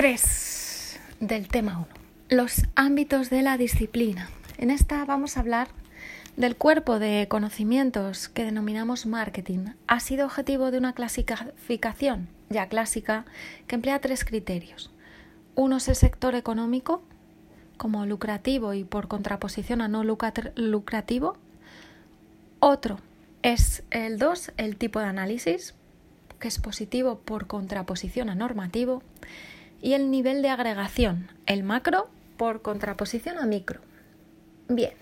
[0.00, 1.86] 3 del tema 1.
[2.30, 4.30] Los ámbitos de la disciplina.
[4.56, 5.68] En esta vamos a hablar
[6.38, 9.74] del cuerpo de conocimientos que denominamos marketing.
[9.88, 13.26] Ha sido objetivo de una clasificación ya clásica
[13.66, 14.90] que emplea tres criterios.
[15.54, 17.02] Uno es el sector económico,
[17.76, 21.36] como lucrativo y por contraposición a no lucrativo.
[22.58, 23.00] Otro
[23.42, 25.74] es el 2, el tipo de análisis,
[26.38, 29.02] que es positivo por contraposición a normativo,
[29.82, 33.80] y el nivel de agregación, el macro por contraposición a micro.
[34.68, 34.92] Bien,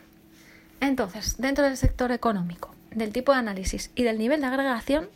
[0.80, 5.08] entonces, dentro del sector económico, del tipo de análisis y del nivel de agregación,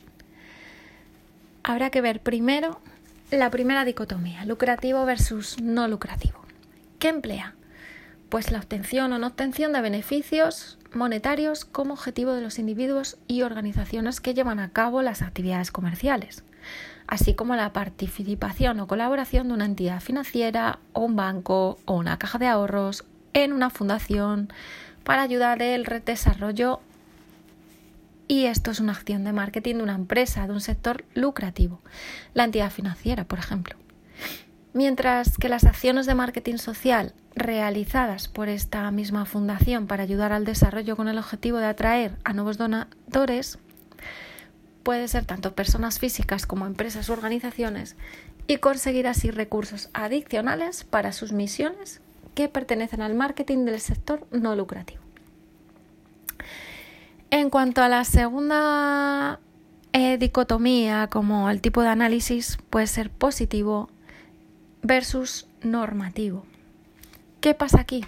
[1.62, 2.80] habrá que ver primero
[3.30, 6.38] la primera dicotomía, lucrativo versus no lucrativo.
[6.98, 7.54] ¿Qué emplea?
[8.28, 13.42] Pues la obtención o no obtención de beneficios monetarios como objetivo de los individuos y
[13.42, 16.44] organizaciones que llevan a cabo las actividades comerciales,
[17.12, 22.18] así como la participación o colaboración de una entidad financiera o un banco o una
[22.18, 24.50] caja de ahorros en una fundación
[25.04, 26.80] para ayudar el desarrollo
[28.28, 31.82] y esto es una acción de marketing de una empresa, de un sector lucrativo,
[32.32, 33.76] la entidad financiera, por ejemplo.
[34.72, 40.46] Mientras que las acciones de marketing social realizadas por esta misma fundación para ayudar al
[40.46, 43.58] desarrollo con el objetivo de atraer a nuevos donadores
[44.82, 47.96] puede ser tanto personas físicas como empresas u organizaciones
[48.46, 52.00] y conseguir así recursos adicionales para sus misiones
[52.34, 55.02] que pertenecen al marketing del sector no lucrativo.
[57.30, 59.40] En cuanto a la segunda
[59.92, 63.88] eh, dicotomía, como el tipo de análisis puede ser positivo
[64.82, 66.44] versus normativo.
[67.40, 68.04] ¿Qué pasa aquí?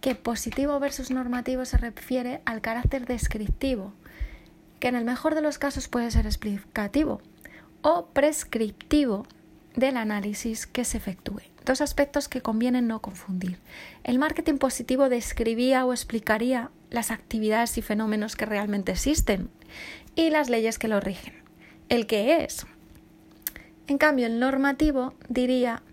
[0.00, 3.92] Que positivo versus normativo se refiere al carácter descriptivo,
[4.82, 7.22] que en el mejor de los casos puede ser explicativo
[7.82, 9.28] o prescriptivo
[9.76, 11.40] del análisis que se efectúe.
[11.64, 13.60] Dos aspectos que conviene no confundir.
[14.02, 19.50] El marketing positivo describía o explicaría las actividades y fenómenos que realmente existen
[20.16, 21.34] y las leyes que lo rigen.
[21.88, 22.66] El que es.
[23.86, 25.84] En cambio, el normativo diría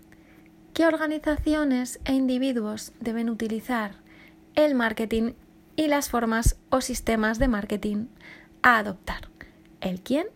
[0.74, 3.92] qué organizaciones e individuos deben utilizar
[4.56, 5.34] el marketing
[5.76, 8.06] y las formas o sistemas de marketing
[8.62, 9.28] a adoptar,
[9.80, 10.26] el quién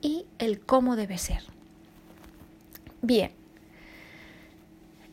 [0.00, 1.42] y el cómo debe ser.
[3.02, 3.32] Bien,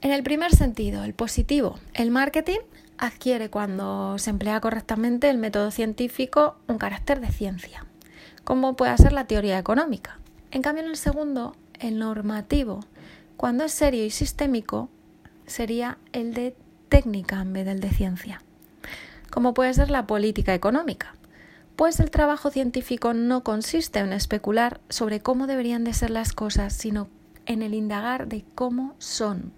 [0.01, 2.59] en el primer sentido, el positivo, el marketing
[2.97, 7.85] adquiere cuando se emplea correctamente el método científico un carácter de ciencia,
[8.43, 10.19] como puede ser la teoría económica.
[10.51, 12.81] En cambio, en el segundo, el normativo,
[13.37, 14.89] cuando es serio y sistémico,
[15.45, 16.55] sería el de
[16.89, 18.41] técnica en vez del de ciencia,
[19.29, 21.15] como puede ser la política económica,
[21.77, 26.73] pues el trabajo científico no consiste en especular sobre cómo deberían de ser las cosas,
[26.73, 27.07] sino
[27.45, 29.53] en el indagar de cómo son.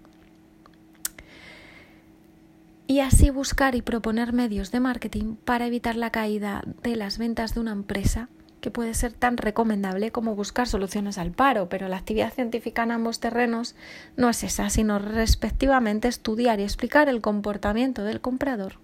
[2.86, 7.54] Y así buscar y proponer medios de marketing para evitar la caída de las ventas
[7.54, 8.28] de una empresa
[8.60, 12.90] que puede ser tan recomendable como buscar soluciones al paro, pero la actividad científica en
[12.90, 13.74] ambos terrenos
[14.18, 18.74] no es esa, sino respectivamente estudiar y explicar el comportamiento del comprador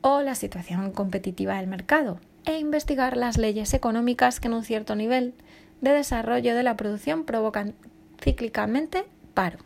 [0.00, 4.96] o la situación competitiva del mercado e investigar las leyes económicas que en un cierto
[4.96, 5.34] nivel
[5.80, 7.74] de desarrollo de la producción provocan
[8.20, 9.04] cíclicamente
[9.34, 9.58] paro.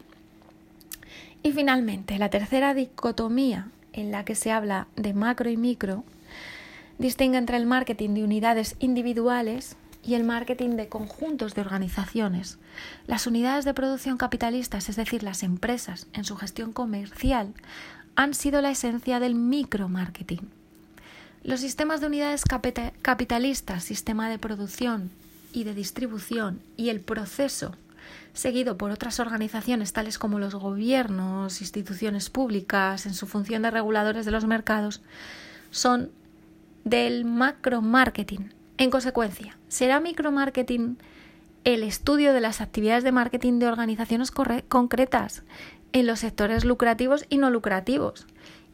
[1.43, 6.05] Y finalmente, la tercera dicotomía en la que se habla de macro y micro
[6.99, 12.59] distingue entre el marketing de unidades individuales y el marketing de conjuntos de organizaciones.
[13.07, 17.53] Las unidades de producción capitalistas, es decir, las empresas en su gestión comercial,
[18.15, 20.49] han sido la esencia del micromarketing.
[21.47, 22.43] Los sistemas de unidades
[23.03, 25.13] capitalistas, sistema de producción
[25.53, 27.77] y de distribución y el proceso
[28.33, 34.27] seguido por otras organizaciones tales como los gobiernos, instituciones públicas en su función de reguladores
[34.27, 35.03] de los mercados,
[35.71, 36.11] son
[36.83, 38.53] del macromarketing.
[38.77, 40.99] En consecuencia, será micromarketing
[41.63, 45.45] el estudio de las actividades de marketing de organizaciones concretas
[45.93, 48.27] en los sectores lucrativos y no lucrativos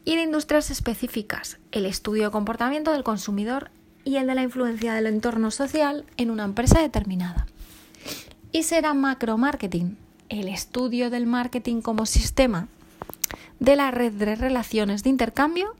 [0.05, 3.71] y de industrias específicas, el estudio de comportamiento del consumidor
[4.03, 7.47] y el de la influencia del entorno social en una empresa determinada.
[8.51, 9.97] Y será macromarketing,
[10.29, 12.67] el estudio del marketing como sistema
[13.59, 15.75] de la red de relaciones de intercambio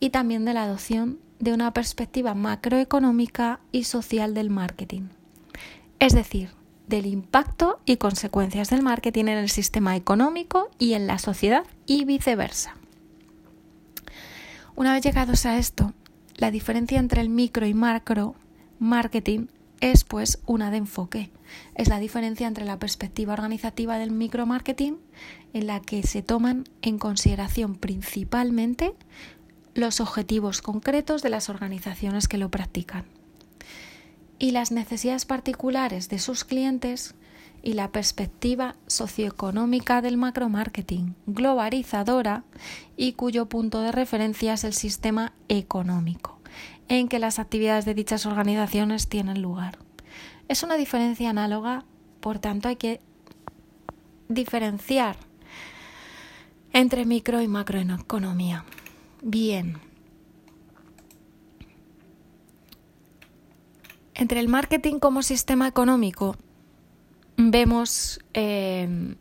[0.00, 5.08] y también de la adopción de una perspectiva macroeconómica y social del marketing,
[5.98, 6.50] es decir,
[6.86, 12.04] del impacto y consecuencias del marketing en el sistema económico y en la sociedad y
[12.04, 12.76] viceversa.
[14.76, 15.94] Una vez llegados a esto,
[16.36, 18.34] la diferencia entre el micro y macro
[18.78, 19.46] marketing
[19.80, 21.30] es pues una de enfoque.
[21.74, 24.98] Es la diferencia entre la perspectiva organizativa del micromarketing,
[25.54, 28.92] en la que se toman en consideración principalmente
[29.72, 33.06] los objetivos concretos de las organizaciones que lo practican
[34.38, 37.14] y las necesidades particulares de sus clientes
[37.66, 42.44] y la perspectiva socioeconómica del macromarketing, globalizadora
[42.96, 46.38] y cuyo punto de referencia es el sistema económico,
[46.86, 49.78] en que las actividades de dichas organizaciones tienen lugar.
[50.46, 51.84] Es una diferencia análoga,
[52.20, 53.00] por tanto hay que
[54.28, 55.16] diferenciar
[56.72, 58.64] entre micro y macroeconomía.
[59.22, 59.80] Bien.
[64.14, 66.36] Entre el marketing como sistema económico
[67.36, 69.16] vemos eh,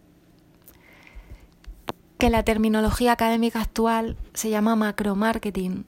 [2.17, 5.85] que la terminología académica actual se llama macromarketing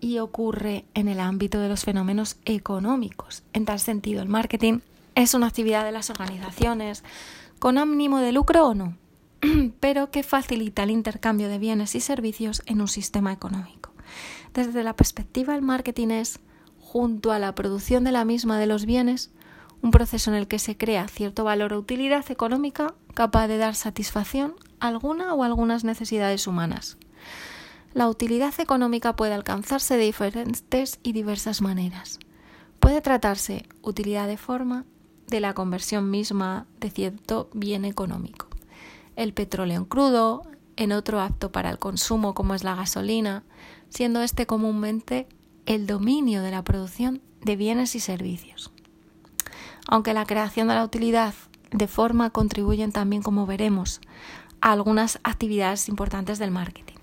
[0.00, 3.42] y ocurre en el ámbito de los fenómenos económicos.
[3.52, 4.80] En tal sentido, el marketing
[5.14, 7.04] es una actividad de las organizaciones
[7.58, 8.96] con ánimo de lucro o no,
[9.80, 13.92] pero que facilita el intercambio de bienes y servicios en un sistema económico.
[14.54, 16.40] Desde la perspectiva del marketing es,
[16.80, 19.30] junto a la producción de la misma de los bienes,
[19.82, 23.74] un proceso en el que se crea cierto valor o utilidad económica capaz de dar
[23.74, 26.98] satisfacción a alguna o algunas necesidades humanas.
[27.92, 32.18] La utilidad económica puede alcanzarse de diferentes y diversas maneras.
[32.78, 34.84] Puede tratarse utilidad de forma
[35.26, 38.48] de la conversión misma de cierto bien económico.
[39.16, 40.42] El petróleo en crudo,
[40.76, 43.44] en otro apto para el consumo como es la gasolina,
[43.88, 45.28] siendo este comúnmente
[45.66, 48.72] el dominio de la producción de bienes y servicios
[49.90, 51.34] aunque la creación de la utilidad
[51.72, 54.00] de forma contribuyen también, como veremos,
[54.60, 56.94] a algunas actividades importantes del marketing,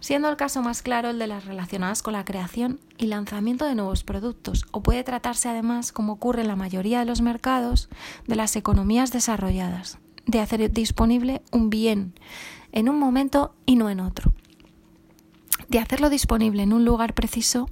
[0.00, 3.74] siendo el caso más claro el de las relacionadas con la creación y lanzamiento de
[3.74, 7.90] nuevos productos, o puede tratarse además, como ocurre en la mayoría de los mercados,
[8.26, 12.14] de las economías desarrolladas, de hacer disponible un bien
[12.72, 14.32] en un momento y no en otro,
[15.68, 17.68] de hacerlo disponible en un lugar preciso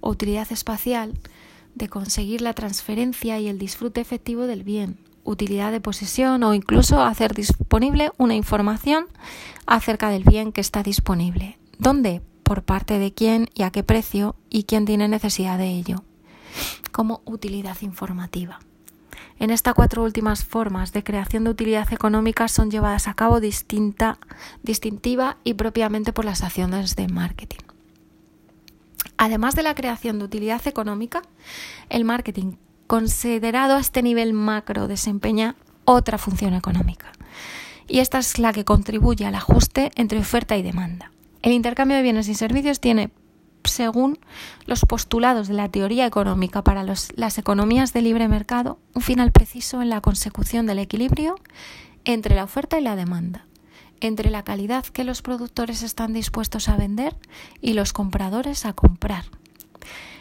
[0.00, 1.18] o utilidad espacial,
[1.76, 7.02] de conseguir la transferencia y el disfrute efectivo del bien, utilidad de posesión o incluso
[7.02, 9.06] hacer disponible una información
[9.66, 11.58] acerca del bien que está disponible.
[11.78, 12.22] ¿Dónde?
[12.42, 16.02] Por parte de quién y a qué precio y quién tiene necesidad de ello.
[16.92, 18.58] Como utilidad informativa.
[19.38, 24.18] En estas cuatro últimas formas de creación de utilidad económica son llevadas a cabo distinta,
[24.62, 27.65] distintiva y propiamente por las acciones de marketing.
[29.18, 31.22] Además de la creación de utilidad económica,
[31.88, 37.12] el marketing considerado a este nivel macro desempeña otra función económica.
[37.88, 41.12] Y esta es la que contribuye al ajuste entre oferta y demanda.
[41.42, 43.10] El intercambio de bienes y servicios tiene,
[43.64, 44.18] según
[44.66, 49.82] los postulados de la teoría económica para las economías de libre mercado, un final preciso
[49.82, 51.36] en la consecución del equilibrio
[52.04, 53.46] entre la oferta y la demanda
[54.00, 57.16] entre la calidad que los productores están dispuestos a vender
[57.60, 59.24] y los compradores a comprar.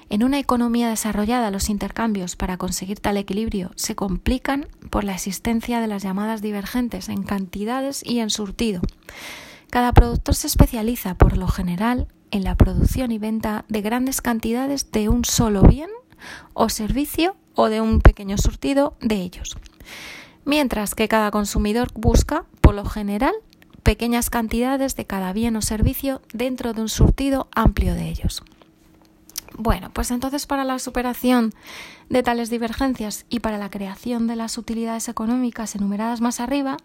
[0.10, 5.82] En una economía desarrollada los intercambios para conseguir tal equilibrio se complican por la existencia
[5.82, 8.82] de las llamadas divergentes en cantidades y en surtido.
[9.72, 14.92] Cada productor se especializa por lo general en la producción y venta de grandes cantidades
[14.92, 15.90] de un solo bien
[16.54, 19.58] o servicio o de un pequeño surtido de ellos.
[20.44, 23.34] Mientras que cada consumidor busca, por lo general,
[23.86, 28.44] pequeñas cantidades de cada bien o servicio dentro de un surtido amplio de ellos.
[29.58, 31.54] Bueno, pues entonces para la superación
[32.10, 36.78] de tales divergencias y para la creación de las utilidades económicas enumeradas más arriba,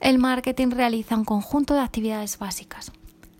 [0.00, 2.92] el marketing realiza un conjunto de actividades básicas.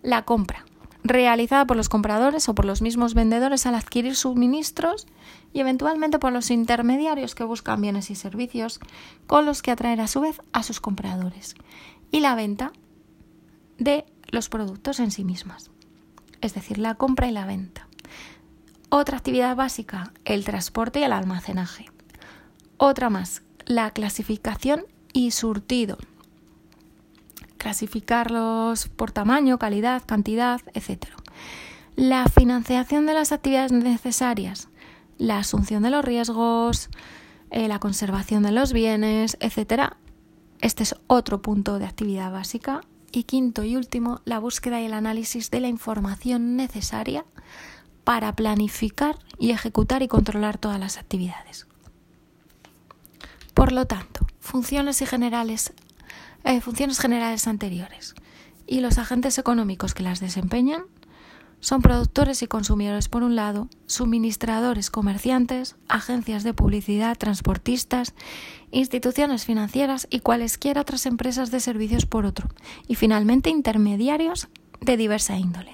[0.03, 0.67] La compra,
[1.03, 5.07] realizada por los compradores o por los mismos vendedores al adquirir suministros
[5.55, 8.81] y eventualmente por los intermediarios que buscan bienes y servicios
[9.27, 11.57] con los que atraer a su vez a sus compradores
[12.11, 12.73] y la venta
[13.79, 15.71] de los productos en sí mismas,
[16.41, 17.89] es decir, la compra y la venta.
[18.89, 21.87] Otra actividad básica, el transporte y el almacenaje.
[22.77, 25.99] Otra más, la clasificación y surtido.
[27.57, 31.07] Clasificarlos por tamaño, calidad, cantidad, etc.
[31.95, 34.69] La financiación de las actividades necesarias,
[35.19, 36.89] la asunción de los riesgos,
[37.51, 39.95] eh, la conservación de los bienes, etc.
[40.61, 42.83] Este es otro punto de actividad básica.
[43.13, 47.25] Y quinto y último, la búsqueda y el análisis de la información necesaria
[48.05, 51.67] para planificar y ejecutar y controlar todas las actividades.
[53.53, 55.73] Por lo tanto, funciones, y generales,
[56.45, 58.15] eh, funciones generales anteriores
[58.67, 60.85] y los agentes económicos que las desempeñan
[61.61, 68.15] son productores y consumidores por un lado, suministradores, comerciantes, agencias de publicidad, transportistas,
[68.71, 72.49] instituciones financieras y cualesquiera otras empresas de servicios por otro,
[72.89, 74.49] y finalmente intermediarios
[74.81, 75.73] de diversa índole.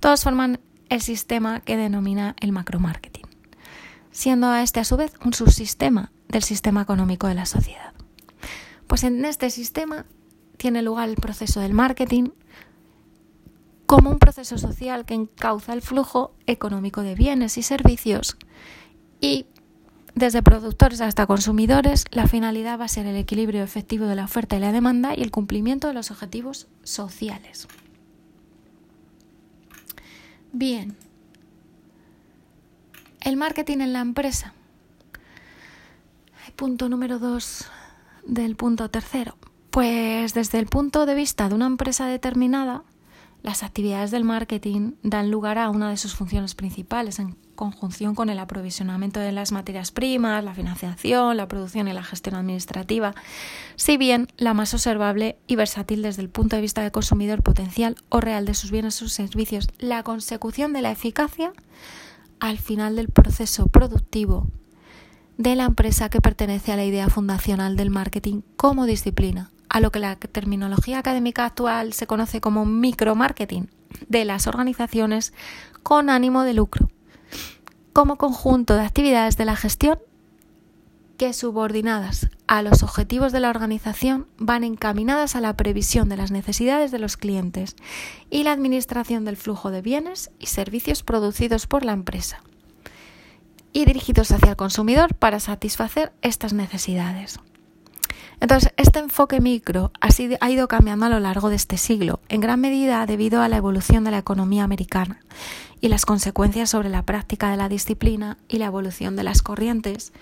[0.00, 3.26] Todos forman el sistema que denomina el macromarketing,
[4.10, 7.92] siendo este a su vez un subsistema del sistema económico de la sociedad.
[8.86, 10.06] Pues en este sistema
[10.56, 12.30] tiene lugar el proceso del marketing,
[13.92, 18.38] como un proceso social que encauza el flujo económico de bienes y servicios
[19.20, 19.44] y
[20.14, 24.56] desde productores hasta consumidores, la finalidad va a ser el equilibrio efectivo de la oferta
[24.56, 27.68] y la demanda y el cumplimiento de los objetivos sociales.
[30.54, 30.96] Bien,
[33.20, 34.54] el marketing en la empresa.
[36.56, 37.66] Punto número dos
[38.26, 39.36] del punto tercero.
[39.68, 42.84] Pues desde el punto de vista de una empresa determinada,
[43.42, 48.30] las actividades del marketing dan lugar a una de sus funciones principales en conjunción con
[48.30, 53.14] el aprovisionamiento de las materias primas, la financiación, la producción y la gestión administrativa,
[53.76, 57.96] si bien la más observable y versátil desde el punto de vista del consumidor potencial
[58.08, 61.52] o real de sus bienes o servicios, la consecución de la eficacia
[62.40, 64.48] al final del proceso productivo
[65.36, 69.90] de la empresa que pertenece a la idea fundacional del marketing como disciplina, a lo
[69.90, 73.70] que la terminología académica actual se conoce como micromarketing
[74.06, 75.32] de las organizaciones
[75.82, 76.90] con ánimo de lucro,
[77.94, 79.98] como conjunto de actividades de la gestión
[81.16, 86.30] que subordinadas a los objetivos de la organización van encaminadas a la previsión de las
[86.30, 87.74] necesidades de los clientes
[88.28, 92.42] y la administración del flujo de bienes y servicios producidos por la empresa
[93.72, 97.40] y dirigidos hacia el consumidor para satisfacer estas necesidades.
[98.42, 102.60] Entonces, este enfoque micro ha ido cambiando a lo largo de este siglo, en gran
[102.60, 105.20] medida debido a la evolución de la economía americana
[105.80, 110.12] y las consecuencias sobre la práctica de la disciplina y la evolución de las corrientes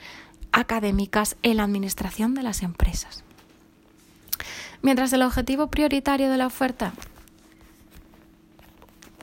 [0.52, 3.24] académicas en la administración de las empresas.
[4.82, 6.92] Mientras el objetivo prioritario de la oferta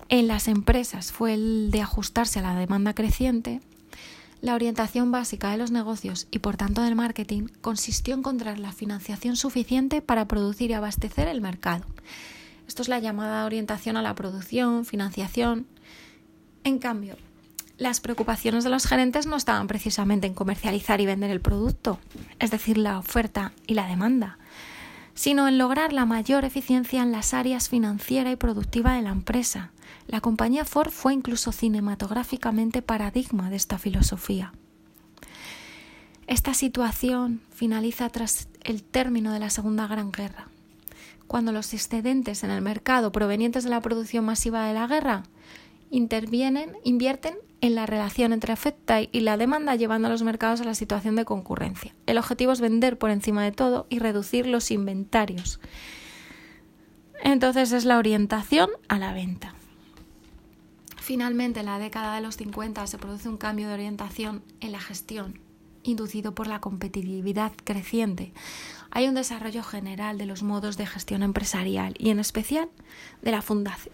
[0.09, 3.61] en las empresas fue el de ajustarse a la demanda creciente,
[4.41, 8.71] la orientación básica de los negocios y por tanto del marketing consistió en encontrar la
[8.71, 11.85] financiación suficiente para producir y abastecer el mercado.
[12.67, 15.67] Esto es la llamada orientación a la producción, financiación.
[16.63, 17.15] En cambio,
[17.77, 21.99] las preocupaciones de los gerentes no estaban precisamente en comercializar y vender el producto,
[22.39, 24.37] es decir, la oferta y la demanda,
[25.17, 29.71] sino en lograr la mayor eficiencia en las áreas financiera y productiva de la empresa,
[30.05, 34.53] la compañía Ford fue incluso cinematográficamente paradigma de esta filosofía.
[36.27, 40.49] Esta situación finaliza tras el término de la Segunda Gran Guerra,
[41.25, 45.23] cuando los excedentes en el mercado provenientes de la producción masiva de la guerra
[45.89, 50.65] intervienen, invierten en la relación entre oferta y la demanda, llevando a los mercados a
[50.65, 51.95] la situación de concurrencia.
[52.05, 55.59] El objetivo es vender por encima de todo y reducir los inventarios.
[57.23, 59.55] Entonces es la orientación a la venta.
[60.97, 64.79] Finalmente, en la década de los 50 se produce un cambio de orientación en la
[64.79, 65.39] gestión,
[65.83, 68.33] inducido por la competitividad creciente.
[68.97, 72.67] Hay un desarrollo general de los modos de gestión empresarial y, en especial,
[73.21, 73.43] de la,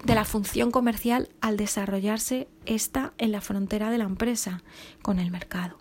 [0.05, 4.63] de la función comercial al desarrollarse esta en la frontera de la empresa
[5.01, 5.77] con el mercado.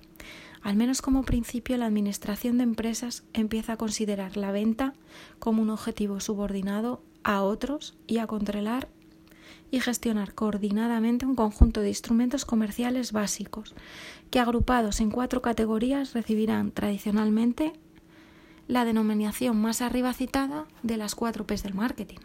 [0.60, 4.92] Al menos como principio, la administración de empresas empieza a considerar la venta
[5.38, 8.88] como un objetivo subordinado a otros y a controlar
[9.70, 13.76] y gestionar coordinadamente un conjunto de instrumentos comerciales básicos,
[14.32, 17.72] que agrupados en cuatro categorías recibirán tradicionalmente
[18.72, 22.18] la denominación más arriba citada de las cuatro P's del marketing.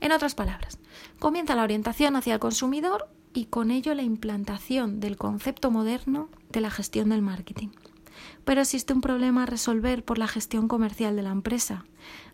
[0.00, 0.78] En otras palabras,
[1.20, 6.62] comienza la orientación hacia el consumidor y con ello la implantación del concepto moderno de
[6.62, 7.68] la gestión del marketing.
[8.44, 11.84] Pero existe un problema a resolver por la gestión comercial de la empresa,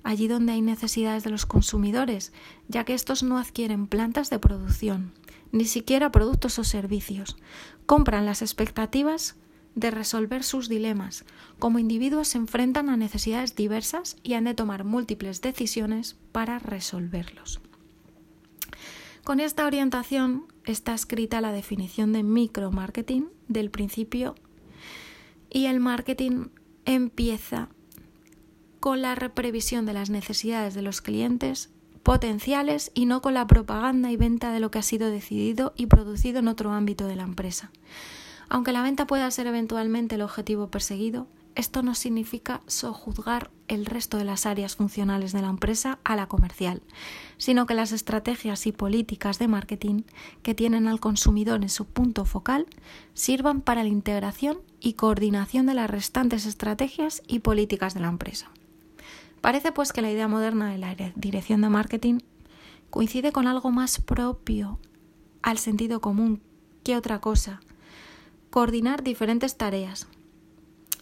[0.05, 2.33] allí donde hay necesidades de los consumidores,
[2.69, 5.13] ya que estos no adquieren plantas de producción,
[5.53, 7.37] ni siquiera productos o servicios.
[7.85, 9.37] Compran las expectativas
[9.75, 11.25] de resolver sus dilemas.
[11.59, 17.61] Como individuos se enfrentan a necesidades diversas y han de tomar múltiples decisiones para resolverlos.
[19.25, 24.35] Con esta orientación está escrita la definición de micromarketing del principio
[25.51, 26.49] y el marketing
[26.85, 27.69] empieza
[28.81, 31.71] con la previsión de las necesidades de los clientes
[32.03, 35.87] potenciales y no con la propaganda y venta de lo que ha sido decidido y
[35.87, 37.71] producido en otro ámbito de la empresa.
[38.49, 44.19] Aunque la venta pueda ser eventualmente el objetivo perseguido, esto no significa sojuzgar el resto
[44.19, 46.83] de las áreas funcionales de la empresa a la comercial,
[47.37, 50.03] sino que las estrategias y políticas de marketing
[50.43, 52.67] que tienen al consumidor en su punto focal
[53.15, 58.51] sirvan para la integración y coordinación de las restantes estrategias y políticas de la empresa.
[59.41, 62.19] Parece pues que la idea moderna de la dirección de marketing
[62.91, 64.81] coincide con algo más propio
[65.43, 66.43] al sentido común
[66.83, 67.61] que otra cosa,
[68.55, 70.07] coordinar diferentes tareas,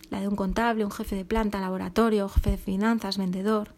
[0.09, 3.75] la de un contable, un jefe de planta, laboratorio, jefe de finanzas, vendedor,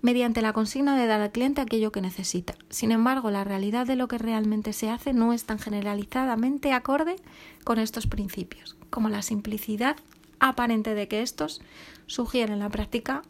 [0.00, 2.54] mediante la consigna de dar al cliente aquello que necesita.
[2.70, 7.16] Sin embargo, la realidad de lo que realmente se hace no es tan generalizadamente acorde
[7.62, 9.96] con estos principios, como la simplicidad
[10.38, 11.60] aparente de que estos
[12.06, 13.20] sugieren en la práctica.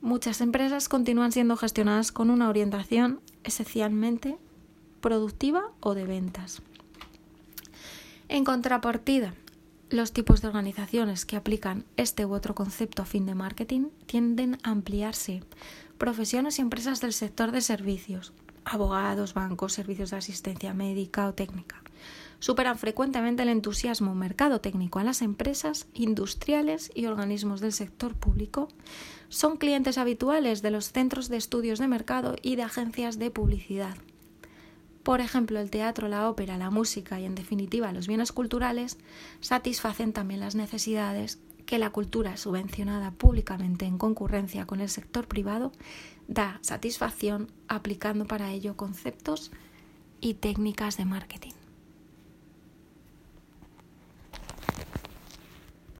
[0.00, 4.38] Muchas empresas continúan siendo gestionadas con una orientación esencialmente
[5.02, 6.62] productiva o de ventas.
[8.28, 9.34] En contrapartida,
[9.88, 14.58] los tipos de organizaciones que aplican este u otro concepto a fin de marketing tienden
[14.64, 15.44] a ampliarse.
[15.96, 18.32] Profesiones y empresas del sector de servicios,
[18.64, 21.84] abogados, bancos, servicios de asistencia médica o técnica,
[22.40, 28.66] superan frecuentemente el entusiasmo mercado técnico a las empresas, industriales y organismos del sector público.
[29.28, 33.96] Son clientes habituales de los centros de estudios de mercado y de agencias de publicidad.
[35.06, 38.98] Por ejemplo, el teatro, la ópera, la música y, en definitiva, los bienes culturales
[39.38, 45.70] satisfacen también las necesidades que la cultura subvencionada públicamente en concurrencia con el sector privado
[46.26, 49.52] da satisfacción aplicando para ello conceptos
[50.20, 51.55] y técnicas de marketing.